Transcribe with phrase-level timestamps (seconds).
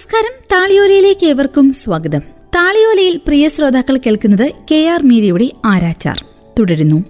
[0.00, 0.44] നമസ്കാരം.
[0.52, 2.20] താളിയോലയിലേക്ക് ഏവർക്കും സ്വാഗതം.
[2.54, 6.24] താളിയോലയിൽ പ്രിയ ശ്രോതാക്കൾ കേൾക്കുന്നത് കെ ആർ മീരയുടെ ആരാച്ചാർ.
[6.58, 7.04] തുടരുന്നു.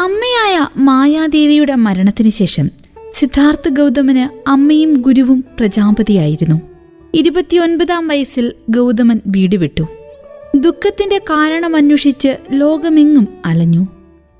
[0.00, 2.70] അമ്മയായ മായാദേവിയുടെ മരണത്തിനു ശേഷം
[3.12, 6.60] സിദ്ധാർത്ഥ ഗൗതമന് അമ്മയും ഗുരുവും പ്രജാപതിയായിരുന്നു.
[7.14, 9.82] ഇരുപത്തിയൊൻപതാം വയസ്സിൽ ഗൗതമൻ വീട് വിട്ടു.
[10.56, 13.86] ദുഃഖത്തിന്റെ കാരണം അന്വേഷിച്ച് ലോകമെങ്ങും അലഞ്ഞു.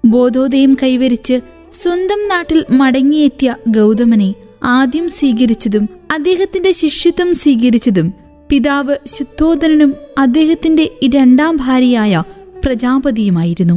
[0.04, 1.40] ബോധോദയം കൈവരിച്ച്
[1.74, 4.34] സ്വന്തം നാട്ടിൽ മടങ്ങിയെത്തിയ ഗൗതമനെ
[4.64, 8.14] ആദ്യം സ്വീകരിച്ചതും അദ്ദേഹത്തിന്റെ ശിഷ്യത്വം സ്വീകരിച്ചതും
[8.48, 12.22] പിതാവ് ശുദ്ധോധനനും അദ്ദേഹത്തിന്റെ രണ്ടാം ഭാര്യയായ
[12.64, 13.74] പ്രജാപതിയുമായിരുന്നു.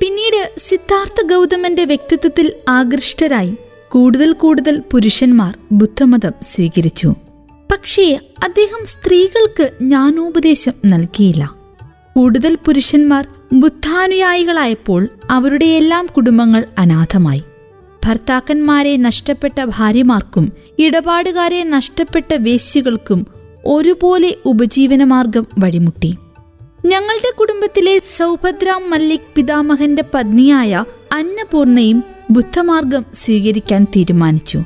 [0.00, 3.54] പിന്നീട് സിദ്ധാർത്ഥ ഗൗതമന്റെ വ്യക്തിത്വത്തിൽ ആകൃഷ്ടരായി
[3.90, 7.14] കൂടുതൽ കൂടുതൽ പുരുഷന്മാർ ബുദ്ധമതം സ്വീകരിച്ചു.
[7.72, 11.54] പക്ഷേ അദ്ദേഹം സ്ത്രീകൾക്ക് ജ്ഞാനോപദേശം നൽകിയില്ല.
[12.16, 17.42] കൂടുതൽ പുരുഷന്മാർ ബുദ്ധാനുയായികളായപ്പോൾ അവരുടെയെല്ലാം കുടുംബങ്ങൾ അനാഥമായി.
[18.04, 23.26] ഭർത്താക്കന്മാരെ നഷ്ടപ്പെട്ട ഭാര്യമാർക്കും ഇടപാടുകാരെ നഷ്ടപ്പെട്ട വേശ്യകൾക്കും
[23.66, 26.16] ഒരുപോലെ ഉപജീവനമാർഗം വഴിമുട്ടി.
[26.86, 34.62] ഞങ്ങളുടെ കുടുംബത്തിലെ സൗഭദ്രാം മല്ലിക് പിതാമഹന്റെ പത്നിയായ അന്നപൂർണയും ബുദ്ധമാർഗം സ്വീകരിക്കാൻ തീരുമാനിച്ചു.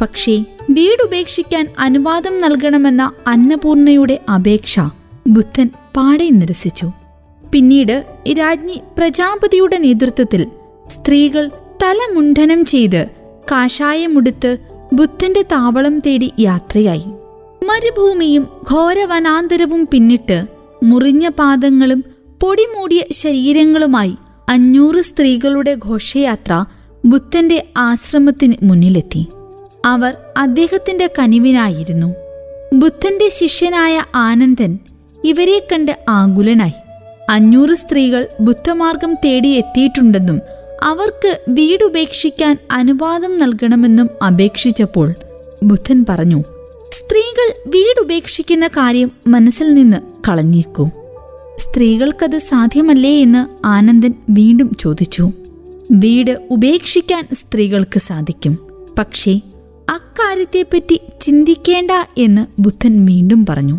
[0.00, 4.80] പക്ഷേ വീടുപേക്ഷിക്കാൻ അനുവാദം നൽകണമെന്ന അന്നപൂർണയുടെ അപേക്ഷ
[5.26, 6.90] ബുദ്ധൻ പാടെ നിരസിച്ചു.
[7.52, 8.04] പിന്നീട്
[8.38, 10.46] രാജ്ഞി പ്രജാപതിയുടെ നേതൃത്വത്തിൽ
[10.88, 11.50] സ്ത്രീകൾ
[11.82, 13.06] തലമുണ്ഡനം ചെയ്ത്
[13.52, 14.56] കാഷായമുടുത്ത്
[14.92, 17.04] ബുദ്ധന്റെ താവളം തേടി യാത്രയായി.
[17.64, 20.46] മരുഭൂമിയും ഘോരവനാന്തരവും പിന്നിട്ട്
[20.82, 22.04] മുറിഞ്ഞ പാദങ്ങളും
[22.42, 24.16] പൊടിമൂടിയ ശരീരങ്ങളുമായി
[24.48, 26.64] അഞ്ഞൂറ് സ്ത്രീകളുടെ ഘോഷയാത്ര
[27.04, 29.26] ബുദ്ധന്റെ ആശ്രമത്തിന് മുന്നിലെത്തി.
[29.86, 32.14] അവർ അദ്ദേഹത്തിന്റെ കനിവിനായിരുന്നു.
[32.74, 34.78] ബുദ്ധന്റെ ശിഷ്യനായ ആനന്ദൻ
[35.24, 36.79] ഇവരെ കണ്ട് ആകുലനായി.
[37.30, 40.40] അഞ്ഞൂറ് സ്ത്രീകൾ ബുദ്ധമാർഗം തേടി എത്തിയിട്ടുണ്ടെന്നും
[40.82, 45.14] അവർക്ക് വീടുപേക്ഷിക്കാൻ അനുവാദം നൽകണമെന്നും അപേക്ഷിച്ചപ്പോൾ
[45.62, 46.42] ബുദ്ധൻ പറഞ്ഞു
[46.92, 50.90] സ്ത്രീകൾ വീടുപേക്ഷിക്കുന്ന കാര്യം മനസ്സിൽ നിന്ന് കളഞ്ഞേക്കൂ.
[51.58, 53.22] സ്ത്രീകൾക്കത് സാധ്യമല്ലേ?
[53.22, 55.32] എന്ന് ആനന്ദൻ വീണ്ടും ചോദിച്ചു.
[55.90, 58.58] വീട് ഉപേക്ഷിക്കാൻ സ്ത്രീകൾക്ക് സാധിക്കും.
[58.98, 59.40] പക്ഷേ
[59.90, 63.74] അക്കാര്യത്തെപ്പറ്റി ചിന്തിക്കേണ്ട എന്ന് ബുദ്ധൻ വീണ്ടും പറഞ്ഞു.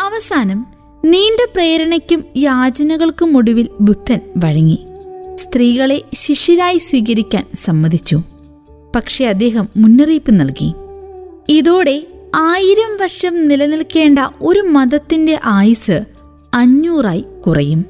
[0.00, 0.73] അവസാനം
[1.04, 4.78] നീണ്ട പ്രേരണയ്ക്കും യാചനകൾക്കും ഒടുവിൽ ബുദ്ധൻ വഴങ്ങി.
[5.34, 8.22] സ്ത്രീകളെ ശിഷ്യരായി സ്വീകരിക്കാൻ സമ്മതിച്ചു.
[8.96, 10.72] പക്ഷേ അദ്ദേഹം മുന്നറിയിപ്പ് നൽകി.
[11.48, 16.04] ഇതോടെ ആയിരം വർഷം നിലനിൽക്കേണ്ട ഒരു മതത്തിന്റെ ആയുസ്
[16.54, 17.84] അഞ്ഞൂറായി കുറയും.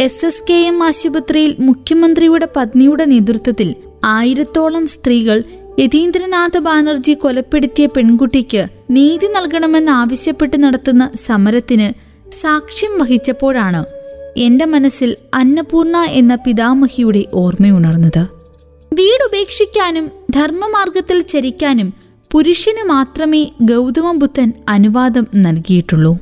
[0.00, 5.42] എസ് എസ് കെ എം ആശുപത്രിയിൽ മുഖ്യമന്ത്രിയുടെ പത്നിയുടെ നേതൃത്വത്തിൽ ആയിരത്തോളം സ്ത്രീകൾ
[5.78, 13.84] യതീന്ദ്രനാഥ് ബാനർജി കൊലപ്പെടുത്തിയ പെൺകുട്ടിക്ക് നീതി നൽകണമെന്ന് ആവശ്യപ്പെട്ട് നടത്തുന്ന സമരത്തിന് സാക്ഷ്യം വഹിച്ചപ്പോഴാണ്
[14.36, 18.26] എന്റെ മനസ്സിൽ അന്നപൂർണ എന്ന പിതാമഹിയുടെ ഓർമ്മയുണർന്നത്.
[18.94, 21.92] വീടുപേക്ഷിക്കാനും ധർമ്മമാർഗത്തിൽ ചരിക്കാനും
[22.32, 26.16] പുരുഷന് മാത്രമേ ഗൗതമ ബുദ്ധൻ അനുവാദം നൽകിയിട്ടുള്ളൂ.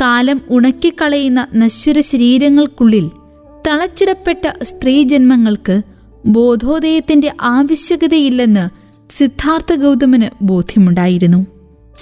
[0.00, 3.10] കാലം ഉണക്കിക്കളയുന്ന നശ്വര ശരീരങ്ങൾക്കുള്ളിൽ
[3.68, 5.82] തളച്ചിടപ്പെട്ട സ്ത്രീജന്മങ്ങൾക്ക്
[6.26, 11.46] ബോധോദയത്തിന്റെ ആവശ്യകതയില്ലെന്ന് സിദ്ധാർത്ഥ ഗൗതമന് ബോധ്യമുണ്ടായിരുന്നു.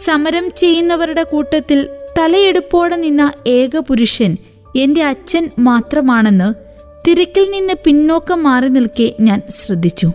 [0.05, 4.37] സമരം ചെയ്യുന്നവരുടെ കൂട്ടത്തിൽ തലയെടുപ്പോടെ നിന്ന ഏക പുരുഷൻ
[4.77, 6.54] എന്റെ അച്ഛൻ മാത്രമാണെന്ന്
[7.09, 10.12] തിരക്കിൽ നിന്ന് പിന്നോക്കം മാറി നിൽക്കെ ഞാൻ ശ്രദ്ധിച്ചു.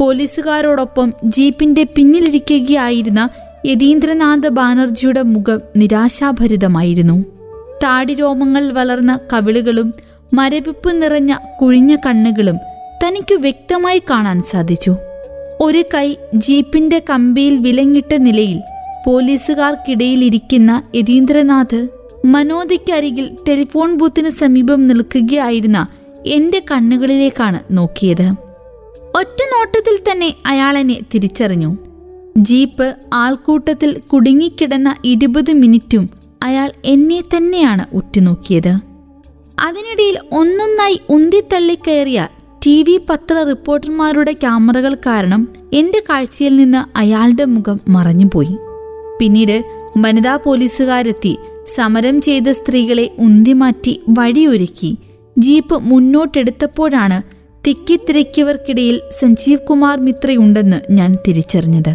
[0.00, 3.28] പോലീസുകാരോടൊപ്പം ജീപ്പിന്റെ പിന്നിലിരിക്കുകയായിരുന്ന
[3.66, 7.24] യതീന്ദ്രനാഥ് ബാനർജിയുടെ മുഖം നിരാശാഭരിതമായിരുന്നു.
[7.84, 9.94] താടിരോമങ്ങൾ വളർന്ന കവിളുകളും
[10.34, 12.56] മരവിപ്പ് നിറഞ്ഞ കുഴിഞ്ഞ കണ്ണുകളും
[13.04, 14.96] തനിക്ക് വ്യക്തമായി കാണാൻ സാധിച്ചു.
[15.60, 18.60] ഒരു കൈ ജീപ്പിന്റെ കമ്പിയിൽ വിലങ്ങിട്ട നിലയിൽ
[19.06, 21.88] പോലീസുകാർക്കിടയിലിരിക്കുന്ന യതീന്ദ്രനാഥ്
[22.24, 25.86] മനോദിക്കരികിൽ ടെലിഫോൺ ബൂത്തിന് സമീപം നിൽക്കുകയായിരുന്ന
[26.26, 28.32] എന്റെ കണ്ണുകളിലേക്കാണ് നോക്കിയത്.
[29.14, 31.76] ഒറ്റ നോട്ടത്തിൽ തന്നെ അയാൾ എന്നെ തിരിച്ചറിഞ്ഞു.
[32.36, 36.10] ജീപ്പ് ആൾക്കൂട്ടത്തിൽ കുടുങ്ങിക്കിടന്ന ഇരുപത് മിനിറ്റും
[36.42, 38.72] അയാൾ എന്നെ തന്നെയാണ് ഉറ്റുനോക്കിയത്.
[39.58, 42.28] അതിനിടയിൽ ഒന്നൊന്നായി ഉന്തിത്തള്ളിക്കയറിയ
[42.66, 48.56] ടി വി പത്ര റിപ്പോർട്ടർമാരുടെ ക്യാമറകൾ കാരണം എന്റെ കാഴ്ചയിൽ നിന്ന് അയാളുടെ മുഖം മറഞ്ഞുപോയി.
[49.22, 49.64] പിന്നീട്
[49.98, 51.38] വനിതാ പോലീസുകാരെത്തി
[51.74, 54.96] സമരം ചെയ്ത സ്ത്രീകളെ ഉന്തിമാറ്റി വഴിയൊരുക്കി.
[55.38, 57.22] ജീപ്പ് മുന്നോട്ടെടുത്തപ്പോഴാണ്
[57.66, 61.92] തിക്കിത്തിരക്കിയവർക്കിടയിൽ സഞ്ജീവ് കുമാർ മിത്രയുണ്ടെന്ന് ഞാൻ തിരിച്ചറിഞ്ഞത്.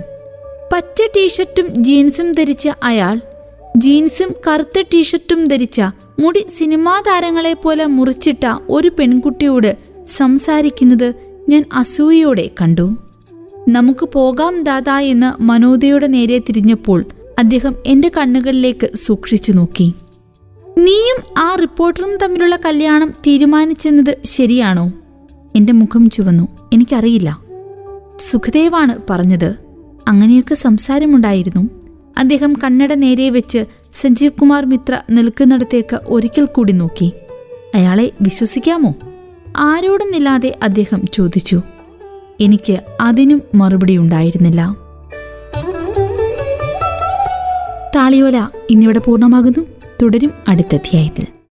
[0.73, 3.21] പച്ച ടീഷർട്ടും ജീൻസും ധരിച്ച അയാൾ
[3.77, 5.81] ജീൻസും കറുത്ത ടീഷർട്ടും ധരിച്ച
[6.19, 9.77] മുടി സിനിമാ താരങ്ങളെ പോലെ മുറിച്ചിട്ട ഒരു പെൺകുട്ടിയോട്
[10.07, 11.13] സംസാരിക്കുന്നത്
[11.49, 12.87] ഞാൻ അസൂയയോടെ കണ്ടു.
[13.69, 17.05] നമുക്ക് പോകാം ദാദാ എന്ന് മനോദയുടെ നേരെ തിരിഞ്ഞപ്പോൾ
[17.37, 19.93] അദ്ദേഹം എന്റെ കണ്ണുകളിലേക്ക് സൂക്ഷിച്ചു നോക്കി.
[20.77, 24.93] നീയും ആ റിപ്പോർട്ടറും തമ്മിലുള്ള കല്യാണം തീരുമാനിച്ചെന്നത് ശരിയാണോ?
[25.55, 26.47] എന്റെ മുഖം ചുവന്നു.
[26.73, 27.39] എനിക്കറിയില്ല.
[28.29, 29.55] സുഖദേവാണ് പറഞ്ഞത്.
[30.07, 31.69] അങ്ങനെയൊക്കെ സംസാരമുണ്ടായിരുന്നു.
[32.17, 37.11] അദ്ദേഹം കണ്ണട നേരെ വെച്ച് സഞ്ജീവ് കുമാർ മിത്ര നിൽക്കുന്നിടത്തേക്ക് ഒരിക്കൽ കൂടി നോക്കി.
[37.75, 38.95] അയാളെ വിശ്വസിക്കാമോ?
[39.57, 41.61] ആരോടും നില്ലാതെ അദ്ദേഹം ചോദിച്ചു.
[42.39, 44.86] എനിക്ക് അതിനും മറുപടി ഉണ്ടായിരുന്നില്ല.
[47.95, 49.65] താളിയോല ഇന്നിവിടെ പൂർണമാകുന്നു.
[50.01, 51.36] തുടരും അടുത്ത അധ്യായത്തിൽ.